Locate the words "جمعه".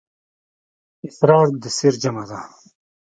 2.03-2.25